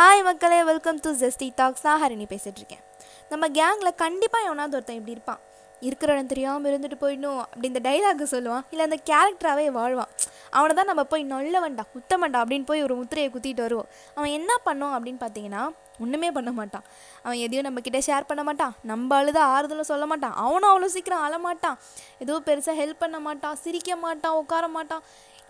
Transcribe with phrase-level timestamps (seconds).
[0.00, 0.58] Hi மக்களே.
[0.68, 2.84] Welcome to zesty tax நான் ஹரிணி பேசிகிட்டு இருக்கேன்
[3.30, 5.40] நம்ம கேங்கில் கண்டிப்பாக எவனாவது ஒருத்தன் இப்படி இருப்பான்.
[5.88, 8.64] இருக்கிற இடம் தெரியாமல் இருந்துட்டு போயிடணும் அப்படி இந்த டைலாக் சொல்லுவான்.
[8.72, 10.10] இல்லை அந்த கேரக்டராகவே வாழ்வான்.
[10.58, 13.88] அவனை தான் நம்ம போய் நல்லவன்டா குத்தமண்டா அப்படின்னு போய் ஒரு முத்திரையை குத்திட்டு வருவோம்.
[14.16, 15.64] அவன் என்ன பண்ணோம் அப்படின்னு பார்த்தீங்கன்னா
[16.04, 16.84] ஒன்றுமே பண்ண மாட்டான்.
[17.24, 18.74] அவன் எதையும் நம்மக்கிட்ட ஷேர் பண்ண மாட்டான்.
[18.90, 20.34] நம்ம அழுத ஆறுதலும் சொல்ல மாட்டான்.
[20.44, 21.78] அவனும் அவ்வளோ சீக்கிரம் அழமாட்டான்
[22.22, 25.04] எதுவும் பெருசாக ஹெல்ப் பண்ண மாட்டான் சிரிக்க மாட்டான் உட்கார மாட்டான்.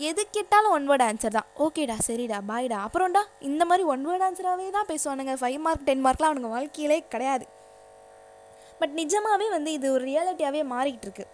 [0.09, 1.49] எது கேட்டாலும் ஒன் வேர்ட் ஆன்சர் தான்.
[1.65, 5.33] ஓகேடா சரிடா பாய்டா அப்புறம்டா இந்த மாதிரி ஒன் வேர்ட் ஆன்சராகவே தான் பேசுவானுங்க.
[5.41, 7.47] ஃபைவ் மார்க் டென் மார்க்லாம் அவனுங்க வாழ்க்கையிலே கிடையாது.
[8.81, 11.25] பட் நிஜமாகவே வந்து இது ஒரு ரியாலிட்டியாகவே மாறிக்கிட்டு இருக்கு.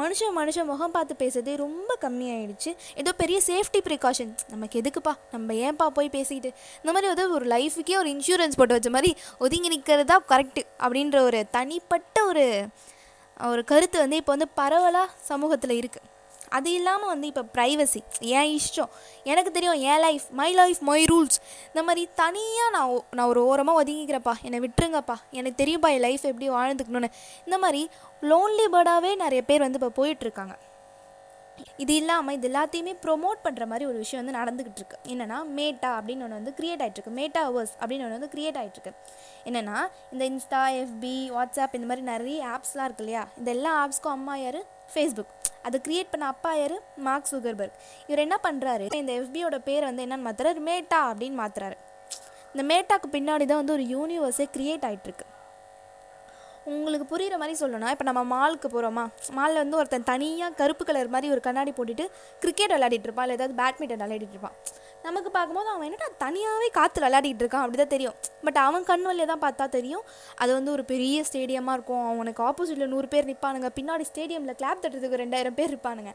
[0.00, 2.70] மனுஷன் மனுஷன் முகம் பார்த்து பேசுறதே ரொம்ப கம்மியாயிடுச்சு.
[3.00, 5.14] ஏதோ பெரிய சேஃப்டி ப்ரிகாஷன் நமக்கு எதுக்குப்பா?
[5.34, 6.52] நம்ம ஏன்பா போய் பேசிக்கிட்டு?
[6.80, 9.12] இந்த மாதிரி ஏதோ ஒரு லைஃபுக்கே ஒரு இன்சூரன்ஸ் போட்டு வச்ச மாதிரி
[9.46, 12.46] ஒதுங்கி நிற்கிறது தான் கரெக்டு அப்படின்ற ஒரு தனிப்பட்ட ஒரு
[13.50, 16.10] ஒரு கருத்து வந்து இப்போ வந்து பரவலாக சமூகத்தில் இருக்குது
[16.56, 18.00] அது இல்லாமல் வந்து இப்போ ப்ரைவசி
[18.38, 18.92] என் இஷ்டம்
[19.32, 21.38] எனக்கு தெரியும் என் life my life my rules
[21.70, 25.16] இந்த மாதிரி தனியாக நான் நான் ஒரு ஓரமாக ஒதுங்கிக்கிறப்பா என்னை விட்டுருங்கப்பா.
[25.38, 27.10] எனக்கு தெரியும்ப்பா என் லைஃப் எப்படி வாழ்ந்துக்கணும்னு.
[27.46, 27.82] இந்த மாதிரி
[28.30, 30.54] லோன்லி பேர்டாகவே நிறைய பேர் வந்து இப்போ போயிட்டுருக்காங்க.
[31.82, 36.24] இது இல்லாமல் இது எல்லாத்தையுமே ப்ரொமோட் பண்ணுற மாதிரி ஒரு விஷயம் வந்து நடந்துக்கிட்டு இருக்கு என்னென்னா மேட்டா அப்படின்னு
[36.26, 38.92] ஒன்று வந்து க்ரியேட் ஆகிட்டுருக்கு மேட்டா அவர்ஸ் அப்படின்னு ஒன்று வந்து க்ரியேட் ஆகிட்டுருக்கு
[39.48, 39.76] என்னென்னா
[40.12, 43.24] இந்த இன்ஸ்டா எஃபி வாட்ஸ்அப் இந்த மாதிரி நிறைய ஆப்ஸ்லாம் இருக்கு இல்லையா?
[43.40, 44.60] இந்த எல்லா ஆப்ஸ்க்கும் அம்மா யார்?
[44.94, 45.34] ஃபேஸ்புக்
[45.66, 46.76] அதை க்ரியேட் பண்ண அப்பா யார்?
[47.06, 47.76] Mark Zuckerberg.
[48.08, 50.60] இவர் என்ன பண்ணுறாரு இந்த எஃபியோட பேர் வந்து என்னன்னு மாத்துறாரு.
[50.70, 51.78] மேட்டா அப்படின்னு மாத்துறாரு.
[52.54, 55.26] இந்த மேட்டாக்கு பின்னாடி தான் வந்து ஒரு யூனிவர்ஸே க்ரியேட் ஆகிட்டுருக்கு
[56.72, 59.02] உங்களுக்கு புரிகிற மாதிரி சொல்லணும்னா இப்போ நம்ம மாலுக்கு போகிறோமா
[59.38, 62.04] மாலில் வந்து ஒருத்தன் தனியாக கருப்பு கலர் மாதிரி ஒரு கண்ணாடி போட்டுட்டு
[62.42, 63.26] கிரிக்கெட் விளையாடிட்டு இருப்பான்.
[63.26, 64.56] இல்லை ஏதாவது பேட்மிண்டன் விளையாடிட்டு இருப்பான்.
[65.06, 68.16] நமக்கு பார்க்கும்போது அவன் என்னடா தனியாகவே காற்று விளையாடிட்டு இருக்கான் அப்படி தான் தெரியும்.
[68.46, 70.04] பட் அவன் கண் வழியை தான் பார்த்தா தெரியும்.
[70.42, 72.04] அது வந்து ஒரு பெரிய ஸ்டேடியமாக இருக்கும்.
[72.12, 76.12] அவனுக்கு ஆப்போசிட்டில் நூறு பேர் நிற்பானுங்க பின்னாடி ஸ்டேடியமில் கிளாப் தட்டுறதுக்கு ரெண்டாயிரம் பேர் இருப்பானுங்க.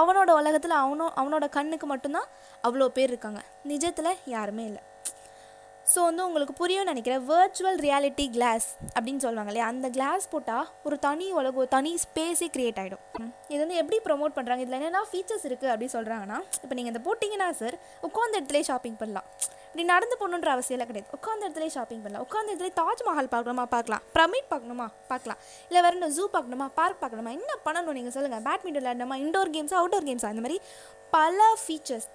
[0.00, 2.30] அவனோட உலகத்தில் அவனோ அவனோட கண்ணுக்கு மட்டும்தான்
[2.68, 3.42] அவ்வளோ பேர் இருக்காங்க.
[3.72, 4.82] நிஜத்தில் யாருமே இல்லை.
[5.92, 7.22] ஸோ வந்து உங்களுக்கு புரியும்னு நினைக்கிறேன்.
[7.30, 9.68] வர்ச்சுவல் ரியாலிட்டி கிளாஸ் அப்படின்னு சொல்லுவாங்க இல்லையா?
[9.72, 14.64] அந்த கிளாஸ் போட்டால் ஒரு தனி உலகம் தனி ஸ்பேஸே க்ரியேட் ஆகிடும் இது வந்து எப்படி ப்ரொமோட் பண்ணுறாங்க
[14.64, 17.76] இதில் என்னென்ன ஃபீச்சர்ஸ் இருக்குது அப்படின்னு சொல்கிறாங்கன்னா இப்போ நீங்கள் இந்த போட்டிங்கன்னா சார்
[18.08, 19.26] உட்காந்த இடத்துலேயே ஷாப்பிங் பண்ணலாம்.
[19.66, 21.10] இப்படி நடந்து போகணுன்ற அவசியம்லாம் கிடையாது.
[21.16, 22.24] உட்காந்த இடத்துலேயே ஷாப்பிங் பண்ணலாம்.
[22.26, 23.64] உட்காந்த இடத்துல தாஜ்மஹால் பார்க்கணுமா?
[23.74, 24.04] பார்க்கலாம்.
[24.14, 24.86] பிரமிட் பார்க்கணுமா?
[25.10, 25.40] பார்க்கலாம்.
[25.68, 26.66] இல்லை வேறு என்ன ஜூ பார்க்கணுமா?
[26.78, 27.32] பார்க் பார்க்கணுமா?
[27.40, 29.18] என்ன பண்ணணும் நீங்கள் சொல்லுங்கள் பேட்மிண்டன் விளையாடணுமா?
[29.24, 30.58] இண்டோர் கேம்ஸா அவுட்டோர் கேம்ஸா அந்த மாதிரி
[31.16, 32.08] பல ஃபீச்சர்ஸ்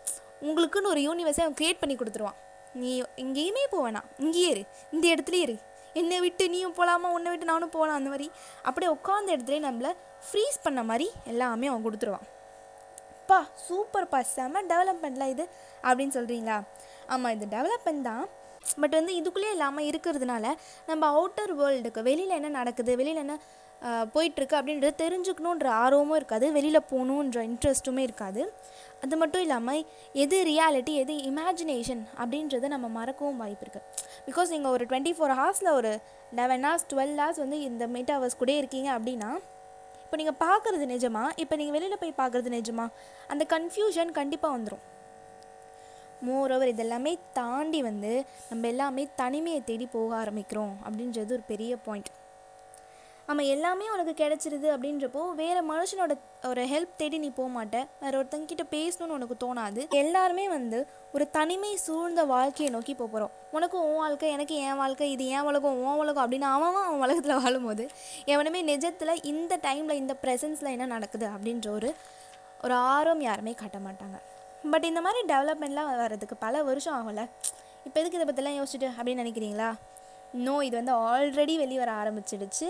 [0.48, 2.40] உங்களுக்குன்னு ஒரு யூனிவர்ஸை அவன் க்ரியேட் பண்ணி கொடுத்துருவான்.
[2.82, 2.92] நீ
[3.24, 4.64] எங்கேயுமே போவேணா இங்கேயே இரு.
[4.92, 5.56] இந்த இடத்துலயே இரு.
[5.94, 8.28] என்னை விட்டு நீயும் போகலாமா உன்னை விட்டு நானும் போகலாம் அந்த மாதிரி.
[8.64, 9.92] அப்படியே உட்காந்த இடத்துல நம்மளை
[10.28, 12.26] ஃப்ரீஸ் பண்ண மாதிரி எல்லாமே அவன் கொடுத்துருவான்.
[13.30, 13.38] பா
[13.68, 15.46] சூப்பர்ப்பா செம்ம டெவலப்மெண்ட்லாம் இது
[15.84, 16.58] அப்படின்னு சொல்கிறீங்களா
[17.08, 18.26] ஆமாம் இது டெவலப்மெண்ட் தான்.
[18.82, 20.46] பட் வந்து இதுக்குள்ளே இல்லாமல் இருக்கிறதுனால
[20.86, 22.96] நம்ம அவுட்டர் வேர்ல்டுக்கு வெளியில் என்ன நடக்குது?
[22.96, 23.36] வெளியில் என்ன
[24.14, 26.46] போயிட்டுருக்கு அப்படின்றது தெரிஞ்சுக்கணுன்ற ஆர்வமும் இருக்காது.
[26.52, 28.42] வெளியில் போகணுன்ற இன்ட்ரெஸ்ட்டுமே இருக்காது.
[29.04, 29.82] அது மட்டும் இல்லாமல்
[30.24, 33.86] எது ரியாலிட்டி எது இமேஜினேஷன் அப்படின்றத நம்ம மறக்கவும் வாய்ப்பு இருக்குது
[34.28, 35.92] பிகாஸ் நீங்கள் ஒரு டுவெண்ட்டி ஃபோர் ஹவர்ஸில் ஒரு
[36.40, 39.32] லெவன் ஹார்ஸ் டுவெல் ஹார்ஸ் வந்து இந்த மெட்டாவர்ஸ் கூட இருக்கீங்க அப்படின்னா
[40.06, 41.24] இப்போ நீங்கள் பார்க்குறது நிஜமா?
[41.44, 42.86] இப்போ நீங்கள் வெளியில் போய் பார்க்குறது நிஜமா?
[43.28, 44.84] அந்த கன்ஃபியூஷன் கண்டிப்பாக வந்துடும்
[46.28, 48.12] மோரோவர் இதெல்லாமே தாண்டி வந்து
[48.50, 52.12] நம்ம எல்லாமே தனிமையை தேடி போக ஆரம்பிக்கிறோம் அப்படின்றது ஒரு பெரிய பாயிண்ட்
[53.28, 56.14] ஆமாம் எல்லாமே உனக்கு கிடச்சிருது அப்படின்றப்போ வேறு மனுஷனோட
[56.48, 57.88] ஒரு ஹெல்ப் தேடி நீ போக மாட்ட.
[58.02, 59.90] வேற ஒருத்தங்கிட்ட பேசணும்னு உனக்கு தோணாது.
[59.90, 65.12] எல்லாருமே வந்து ஒரு தனிமை சூழ்ந்த வாழ்க்கையை நோக்கி போக போகிறோம் உனக்கு உன் வாழ்க்கை எனக்கு என் வாழ்க்கை
[65.12, 67.88] இது என் உலகம் உன் உலகம் அப்படின்னு அவன் அவன் அவன் உலகத்தில் வாழும்போது
[68.26, 71.96] எவனுமே நிஜத்தில் இந்த டைமில் இந்த ப்ரெசன்ஸில் என்ன நடக்குது அப்படின்ற ஒரு
[72.64, 74.20] ஒரு ஆர்வம் யாருமே காட்ட மாட்டாங்க.
[74.72, 77.28] பட் இந்த மாதிரி டெவலப்மெண்ட்லாம் வர்றதுக்கு பல வருஷம் ஆகல
[77.84, 79.72] இப்போ எதுக்கு இதை பற்றிலாம் யோசிச்சுட்டு அப்படின்னு நினைக்கிறீங்களா?
[80.34, 82.70] நோ இது வந்து ஆல்ரெடி வெளியே வர ஆரம்பிச்சிடுச்சு.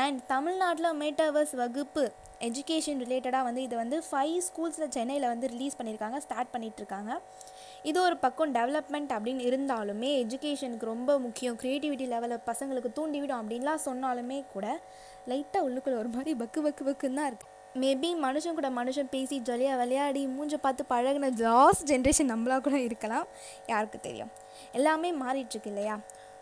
[0.00, 2.04] அண்ட் தமிழ்நாட்டில் மேட்டாவர்ஸ் வகுப்பு
[2.46, 7.10] எஜுகேஷன் ரிலேட்டடாக வந்து இது வந்து ஃபைவ் ஸ்கூல்ஸில் சென்னையில் வந்து ரிலீஸ் பண்ணியிருக்காங்க ஸ்டார்ட் பண்ணிகிட்ருக்காங்க
[7.90, 11.56] இது ஒரு பக்கம் டெவலப்மெண்ட் அப்படின்னு இருந்தாலுமே எஜுகேஷனுக்கு ரொம்ப முக்கியம்.
[11.62, 14.66] க்ரியேட்டிவிட்டி லெவலில் பசங்களுக்கு தூண்டிவிடும் அப்படின்லாம் சொன்னாலுமே கூட
[15.32, 17.50] லைட்டாக உள்ளுக்குள்ள ஒரு மாதிரி பக்கு பக்கு பக்குன்னு தான் இருக்குது
[17.82, 23.26] மேபி மனுஷன் கூட மனுஷன் பேசி ஜாலியாக விளையாடி மூஞ்ச பார்த்து பழகின லாஸ்ட் ஜென்ரேஷன் நம்மளாக கூட இருக்கலாம்.
[23.66, 24.32] யாருக்கு தெரியும்?
[24.72, 25.94] எல்லாமே மாறிட்டுருக்கு இல்லையா?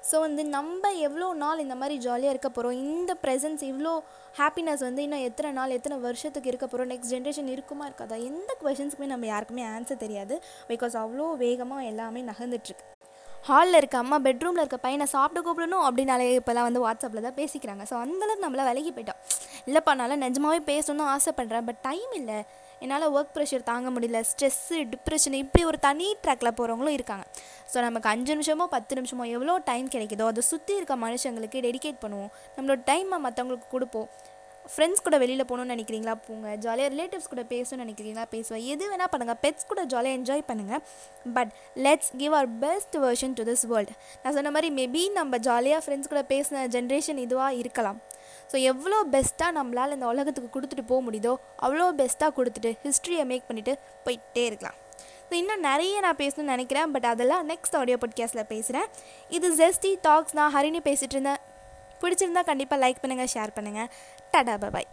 [0.08, 3.92] ஸோ வந்து நம்ம எவ்வளோ நாள் இந்த மாதிரி ஜாலியாக இருக்க போகிறோம் இந்த ப்ரெசன்ஸ் இவ்வளோ
[4.38, 8.16] ஹாப்பினஸ் வந்து இன்னும் எத்தனை நாள் எத்தனை வருஷத்துக்கு இருக்க போகிறோம் நெக்ஸ்ட் ஜென்ரேஷன் இருக்குமா இருக்காதா?
[8.30, 10.36] எந்த கொஷின்ஸுக்குமே நம்ம யாருக்குமே ஆன்சர் தெரியாது
[10.70, 12.86] பிகாஸ் அவ்வளோ வேகமாக எல்லாமே நகர்ந்துட்டுருக்கு.
[13.48, 17.84] ஹாலில் இருக்க அம்மா பெட்ரூமில் இருக்க பையனை சாப்பிட கூப்பிடணும் அப்படின்னாலே இப்போலாம் வந்து வாட்ஸ்அப்பில் தான் பேசிக்கிறாங்க.
[17.90, 19.20] ஸோ அந்தளவுக்கு நம்மள விலகி போயிட்டோம்.
[19.68, 22.38] இல்லைப்பா நல்லா நிஜமாவே பேசணும்னு ஆசைப்பட்றேன் பட் டைம் இல்லை.
[22.84, 27.24] என்னால் ஒர்க் ப்ரெஷர் தாங்க முடியல ஸ்ட்ரெஸ்ஸு டிப்ரெஷன் இப்படி ஒரு தனி ட்ராக்கில் போகிறவங்களும் இருக்காங்க.
[27.72, 32.30] ஸோ நமக்கு அஞ்சு நிமிஷமோ பத்து நிமிஷமோ எவ்வளோ டைம் கிடைக்குதோ அதை சுற்றி இருக்க மனுஷங்களுக்கு டெடிகேட் பண்ணுவோம்.
[32.56, 34.10] நம்மளோட டைமை மற்றவங்களுக்கு கொடுப்போம்.
[34.72, 36.14] ஃப்ரெண்ட்ஸ் கூட வெளியில் போகணுன்னு நினைக்கிறீங்களா?
[36.26, 36.48] போங்க.
[36.64, 38.24] ஜாலியாக ரிலேட்டிவ்ஸ் கூட பேசணும்னு நினைக்கிறீங்களா?
[38.34, 40.82] பேசுவேன் எது வேணால் பண்ணுங்கள் பெட்ஸ் கூட ஜாலியாக என்ஜாய் பண்ணுங்கள்
[41.36, 41.52] but
[41.86, 46.12] let's give our best version to this world நான் சொன்ன மாதிரி மேபி நம்ம ஜாலியாக ஃப்ரெண்ட்ஸ்
[46.12, 47.98] கூட பேசின ஜென்ரேஷன் இதுவாக இருக்கலாம்.
[48.50, 51.32] ஸோ எவ்வளோ பெஸ்ட்டாக நம்மளால் இந்த உலகத்துக்கு கொடுத்துட்டு போக முடியுதோ
[51.66, 53.74] அவ்வளோ பெஸ்ட்டாக கொடுத்துட்டு ஹிஸ்ட்ரியை மேக் பண்ணிவிட்டு
[54.06, 54.78] போயிட்டே இருக்கலாம்.
[55.28, 56.90] ஸோ இன்னும் நிறைய நான் பேசணும்னு நினைக்கிறேன்.
[56.94, 58.88] பட் அதெல்லாம் நெக்ஸ்ட் ஆடியோ பாட்காஸ்ட்டில் பேசுகிறேன்
[59.38, 61.42] இது ஜெஸ்டி டாக்ஸ் நான் ஹரிணி பேசிகிட்டு இருந்தேன்.
[62.02, 63.90] பிடிச்சிருந்தா கண்டிப்பாக லைக் பண்ணுங்கள் ஷேர் பண்ணுங்கள்
[64.34, 64.90] டடா பாய்